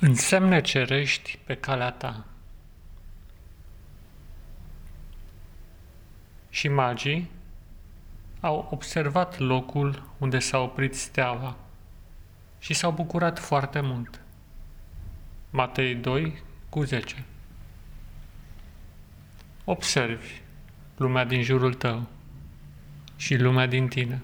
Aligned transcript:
Însemne 0.00 0.60
cerești 0.60 1.38
pe 1.44 1.54
calea 1.54 1.90
ta. 1.90 2.24
Și 6.50 6.68
magii 6.68 7.30
au 8.40 8.68
observat 8.70 9.38
locul 9.38 10.02
unde 10.18 10.38
s-a 10.38 10.58
oprit 10.58 10.94
steaua 10.94 11.56
și 12.58 12.74
s-au 12.74 12.90
bucurat 12.90 13.38
foarte 13.38 13.80
mult. 13.80 14.20
Matei 15.50 15.94
2 15.94 16.42
cu 16.68 16.82
10 16.82 17.24
Observi 19.64 20.40
lumea 20.96 21.24
din 21.24 21.42
jurul 21.42 21.74
tău 21.74 22.06
și 23.16 23.36
lumea 23.36 23.66
din 23.66 23.88
tine. 23.88 24.20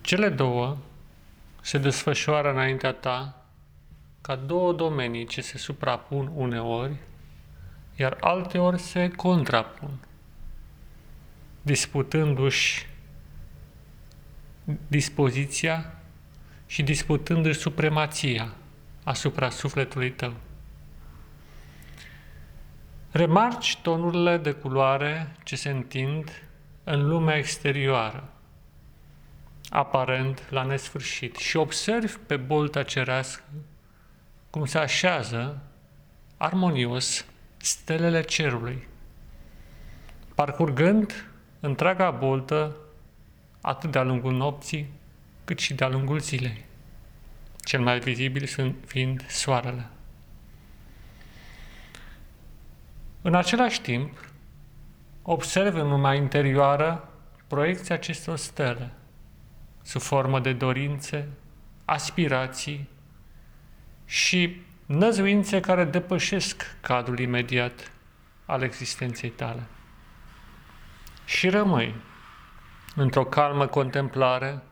Cele 0.00 0.28
două 0.28 0.76
se 1.60 1.78
desfășoară 1.78 2.50
înaintea 2.50 2.92
ta 2.92 3.36
ca 4.22 4.36
două 4.36 4.72
domenii 4.72 5.26
ce 5.26 5.40
se 5.40 5.58
suprapun 5.58 6.30
uneori, 6.34 6.96
iar 7.96 8.16
alteori 8.20 8.78
se 8.78 9.10
contrapun, 9.10 9.90
disputându-și 11.62 12.86
dispoziția 14.86 15.94
și 16.66 16.82
disputându-și 16.82 17.58
supremația 17.58 18.54
asupra 19.04 19.50
sufletului 19.50 20.10
tău. 20.10 20.34
Remarci 23.10 23.78
tonurile 23.82 24.36
de 24.36 24.52
culoare 24.52 25.36
ce 25.44 25.56
se 25.56 25.70
întind 25.70 26.42
în 26.84 27.08
lumea 27.08 27.36
exterioară, 27.36 28.32
aparent 29.68 30.50
la 30.50 30.62
nesfârșit, 30.62 31.36
și 31.36 31.56
observi 31.56 32.16
pe 32.26 32.36
bolta 32.36 32.82
cerească 32.82 33.42
cum 34.52 34.64
se 34.64 34.78
așează 34.78 35.62
armonios 36.36 37.24
stelele 37.56 38.22
cerului, 38.22 38.88
parcurgând 40.34 41.30
întreaga 41.60 42.10
boltă 42.10 42.76
atât 43.60 43.90
de-a 43.90 44.02
lungul 44.02 44.32
nopții, 44.32 44.92
cât 45.44 45.58
și 45.58 45.74
de-a 45.74 45.88
lungul 45.88 46.18
zilei, 46.18 46.64
cel 47.64 47.80
mai 47.80 47.98
vizibil 47.98 48.48
fiind 48.86 49.26
soarele. 49.28 49.88
În 53.22 53.34
același 53.34 53.80
timp, 53.80 54.30
observ 55.22 55.74
în 55.74 55.88
lumea 55.88 56.14
interioară 56.14 57.08
proiecția 57.46 57.94
acestor 57.94 58.36
stele, 58.36 58.92
sub 59.82 60.00
formă 60.00 60.40
de 60.40 60.52
dorințe, 60.52 61.28
aspirații, 61.84 62.88
și 64.12 64.60
năzuințe 64.86 65.60
care 65.60 65.84
depășesc 65.84 66.76
cadrul 66.80 67.18
imediat 67.18 67.92
al 68.46 68.62
existenței 68.62 69.30
tale. 69.30 69.62
Și 71.24 71.48
rămâi 71.48 71.94
într-o 72.96 73.24
calmă 73.24 73.66
contemplare 73.66 74.62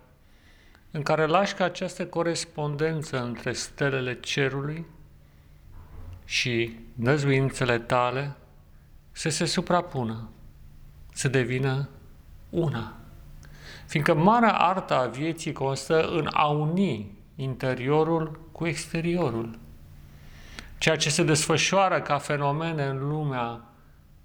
în 0.91 1.03
care 1.03 1.27
lași 1.27 1.55
ca 1.55 1.65
această 1.65 2.07
corespondență 2.07 3.23
între 3.23 3.53
stelele 3.53 4.21
cerului 4.21 4.87
și 6.25 6.79
năzuințele 6.95 7.79
tale 7.79 8.37
să 9.13 9.29
se 9.29 9.45
suprapună, 9.45 10.29
să 11.13 11.29
devină 11.29 11.89
una. 12.51 12.97
Fiindcă 13.87 14.15
marea 14.15 14.53
artă 14.53 14.95
a 14.95 15.07
vieții 15.07 15.53
constă 15.53 16.09
în 16.09 16.29
a 16.33 16.47
uni 16.47 17.19
interiorul 17.43 18.41
cu 18.53 18.67
exteriorul. 18.67 19.59
Ceea 20.79 20.97
ce 20.97 21.11
se 21.11 21.23
desfășoară 21.23 22.01
ca 22.01 22.19
fenomene 22.19 22.85
în 22.85 23.09
lumea 23.09 23.65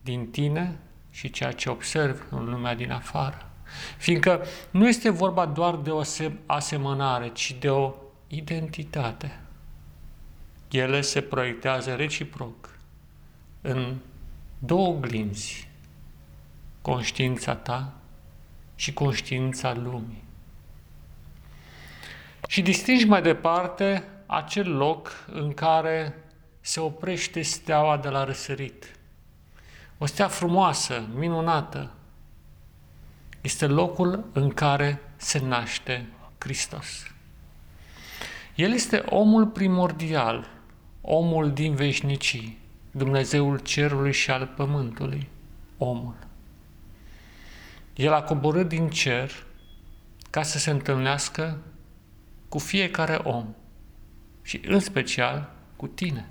din 0.01 0.27
tine 0.27 0.79
și 1.09 1.29
ceea 1.29 1.51
ce 1.51 1.69
observi 1.69 2.21
în 2.29 2.49
lumea 2.49 2.75
din 2.75 2.91
afară. 2.91 3.49
Fiindcă 3.97 4.45
nu 4.71 4.87
este 4.87 5.09
vorba 5.09 5.45
doar 5.45 5.75
de 5.75 5.91
o 5.91 6.01
asemănare, 6.45 7.29
ci 7.29 7.55
de 7.59 7.69
o 7.69 7.93
identitate. 8.27 9.39
Ele 10.71 11.01
se 11.01 11.21
proiectează 11.21 11.95
reciproc 11.95 12.79
în 13.61 13.95
două 14.59 14.93
glinzi, 14.99 15.67
conștiința 16.81 17.55
ta 17.55 17.93
și 18.75 18.93
conștiința 18.93 19.73
lumii. 19.73 20.24
Și 22.47 22.61
distingi 22.61 23.05
mai 23.05 23.21
departe 23.21 24.03
acel 24.25 24.75
loc 24.75 25.25
în 25.31 25.53
care 25.53 26.23
se 26.61 26.79
oprește 26.79 27.41
steaua 27.41 27.97
de 27.97 28.09
la 28.09 28.23
răsărit. 28.23 28.95
O 29.97 30.05
stea 30.05 30.27
frumoasă, 30.27 31.07
minunată. 31.13 31.91
Este 33.41 33.67
locul 33.67 34.29
în 34.33 34.49
care 34.49 35.01
se 35.15 35.39
naște 35.39 36.05
Hristos. 36.37 37.03
El 38.55 38.71
este 38.73 38.97
omul 38.97 39.47
primordial, 39.47 40.47
omul 41.01 41.51
din 41.51 41.75
veșnicii, 41.75 42.57
Dumnezeul 42.91 43.59
cerului 43.59 44.13
și 44.13 44.31
al 44.31 44.53
pământului, 44.55 45.29
omul. 45.77 46.15
El 47.95 48.13
a 48.13 48.23
coborât 48.23 48.67
din 48.67 48.89
cer 48.89 49.31
ca 50.29 50.43
să 50.43 50.57
se 50.57 50.69
întâlnească 50.69 51.57
cu 52.55 52.61
fiecare 52.61 53.19
om 53.23 53.45
și 54.41 54.61
în 54.67 54.79
special 54.79 55.51
cu 55.75 55.87
tine. 55.87 56.29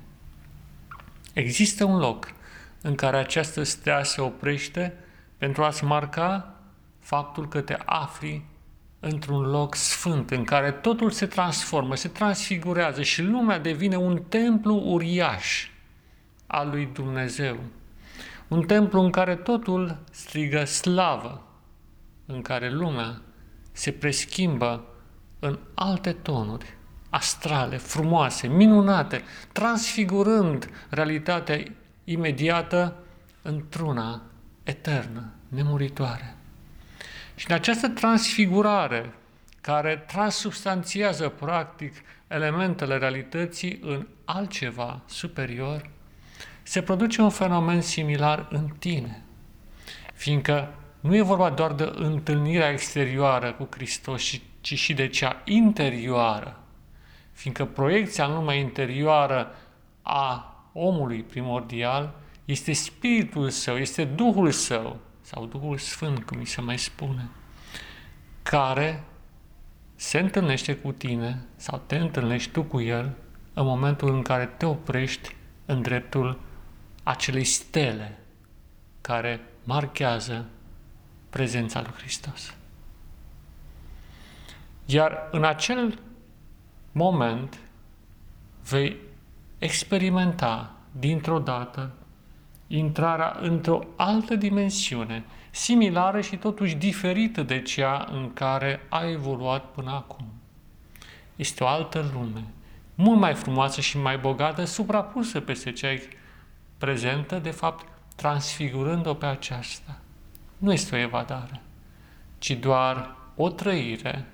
Există 1.33 1.83
un 1.83 1.97
loc 1.97 2.33
în 2.81 2.95
care 2.95 3.17
această 3.17 3.63
stea 3.63 4.03
se 4.03 4.21
oprește 4.21 4.93
pentru 5.37 5.63
a-ți 5.63 5.83
marca 5.83 6.55
faptul 6.99 7.47
că 7.47 7.61
te 7.61 7.77
afli 7.85 8.45
într-un 8.99 9.41
loc 9.41 9.75
sfânt, 9.75 10.31
în 10.31 10.43
care 10.43 10.71
totul 10.71 11.11
se 11.11 11.25
transformă, 11.25 11.95
se 11.95 12.07
transfigurează 12.07 13.01
și 13.01 13.21
lumea 13.21 13.59
devine 13.59 13.95
un 13.95 14.21
templu 14.29 14.81
uriaș 14.85 15.69
al 16.47 16.69
lui 16.69 16.89
Dumnezeu. 16.93 17.57
Un 18.47 18.65
templu 18.65 19.01
în 19.01 19.11
care 19.11 19.35
totul 19.35 19.97
strigă 20.11 20.63
slavă, 20.63 21.47
în 22.25 22.41
care 22.41 22.71
lumea 22.71 23.21
se 23.71 23.91
preschimbă 23.91 24.89
în 25.45 25.59
alte 25.73 26.11
tonuri, 26.11 26.73
astrale, 27.09 27.77
frumoase, 27.77 28.47
minunate, 28.47 29.23
transfigurând 29.51 30.69
realitatea 30.89 31.63
imediată 32.03 32.95
într-una 33.41 34.21
eternă, 34.63 35.31
nemuritoare. 35.47 36.35
Și 37.35 37.45
în 37.49 37.55
această 37.55 37.87
transfigurare, 37.87 39.13
care 39.61 40.03
transubstanțiază 40.07 41.29
practic 41.29 41.93
elementele 42.27 42.97
realității 42.97 43.79
în 43.83 44.07
altceva 44.25 45.01
superior, 45.05 45.89
se 46.63 46.81
produce 46.81 47.21
un 47.21 47.29
fenomen 47.29 47.81
similar 47.81 48.47
în 48.51 48.67
tine, 48.79 49.21
fiindcă 50.13 50.73
nu 50.99 51.15
e 51.15 51.21
vorba 51.21 51.49
doar 51.49 51.73
de 51.73 51.91
întâlnirea 51.95 52.69
exterioară 52.69 53.53
cu 53.53 53.67
Hristos, 53.71 54.21
ci 54.65 54.77
și 54.77 54.93
de 54.93 55.07
cea 55.07 55.41
interioară, 55.43 56.59
fiindcă 57.31 57.65
proiecția 57.65 58.25
în 58.25 58.33
lumea 58.33 58.55
interioară 58.55 59.55
a 60.01 60.55
omului 60.73 61.23
primordial 61.23 62.15
este 62.45 62.73
spiritul 62.73 63.49
său, 63.49 63.77
este 63.77 64.03
Duhul 64.05 64.51
său, 64.51 64.99
sau 65.21 65.45
Duhul 65.45 65.77
Sfânt, 65.77 66.23
cum 66.23 66.37
mi 66.37 66.45
se 66.45 66.61
mai 66.61 66.77
spune, 66.77 67.29
care 68.43 69.03
se 69.95 70.19
întâlnește 70.19 70.75
cu 70.75 70.91
tine 70.91 71.45
sau 71.55 71.81
te 71.85 71.95
întâlnești 71.95 72.51
tu 72.51 72.63
cu 72.63 72.81
el 72.81 73.15
în 73.53 73.65
momentul 73.65 74.13
în 74.13 74.21
care 74.21 74.45
te 74.45 74.65
oprești 74.65 75.35
în 75.65 75.81
dreptul 75.81 76.39
acelei 77.03 77.43
stele 77.43 78.19
care 79.01 79.41
marchează 79.63 80.45
prezența 81.29 81.81
lui 81.81 81.93
Hristos. 81.97 82.55
Iar 84.85 85.27
în 85.31 85.43
acel 85.43 85.99
moment 86.91 87.59
vei 88.69 88.97
experimenta 89.57 90.71
dintr-o 90.91 91.39
dată 91.39 91.91
intrarea 92.67 93.37
într-o 93.41 93.83
altă 93.95 94.35
dimensiune, 94.35 95.23
similară 95.51 96.21
și 96.21 96.35
totuși 96.35 96.75
diferită 96.75 97.43
de 97.43 97.61
cea 97.61 98.07
în 98.11 98.33
care 98.33 98.85
ai 98.89 99.11
evoluat 99.11 99.71
până 99.71 99.91
acum. 99.91 100.25
Este 101.35 101.63
o 101.63 101.67
altă 101.67 102.11
lume, 102.13 102.43
mult 102.95 103.19
mai 103.19 103.33
frumoasă 103.33 103.81
și 103.81 103.97
mai 103.97 104.17
bogată, 104.17 104.63
suprapusă 104.63 105.39
peste 105.39 105.71
cea 105.71 105.93
prezentă, 106.77 107.39
de 107.39 107.51
fapt, 107.51 107.87
transfigurând-o 108.15 109.13
pe 109.13 109.25
aceasta. 109.25 109.99
Nu 110.57 110.73
este 110.73 110.95
o 110.95 110.99
evadare, 110.99 111.61
ci 112.37 112.51
doar 112.51 113.15
o 113.35 113.49
trăire 113.49 114.25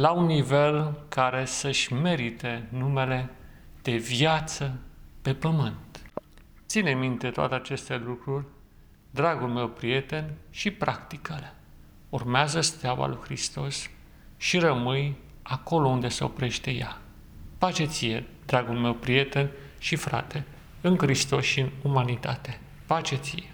la 0.00 0.10
un 0.10 0.26
nivel 0.26 1.04
care 1.08 1.44
să-și 1.44 1.92
merite 1.92 2.66
numele 2.68 3.30
de 3.82 3.96
viață 3.96 4.78
pe 5.22 5.34
pământ. 5.34 6.00
Ține 6.66 6.94
minte 6.94 7.30
toate 7.30 7.54
aceste 7.54 7.96
lucruri, 7.96 8.44
dragul 9.10 9.48
meu 9.48 9.68
prieten, 9.68 10.34
și 10.50 10.70
practică-le. 10.70 11.52
Urmează 12.08 12.60
steaua 12.60 13.06
lui 13.06 13.18
Hristos 13.22 13.90
și 14.36 14.58
rămâi 14.58 15.16
acolo 15.42 15.88
unde 15.88 16.08
se 16.08 16.24
oprește 16.24 16.70
ea. 16.70 16.98
Pace 17.58 17.84
ție, 17.84 18.24
dragul 18.46 18.76
meu 18.76 18.94
prieten 18.94 19.50
și 19.78 19.96
frate, 19.96 20.44
în 20.80 20.96
Hristos 20.98 21.44
și 21.44 21.60
în 21.60 21.70
umanitate. 21.82 22.60
Pace 22.86 23.16
ție! 23.16 23.50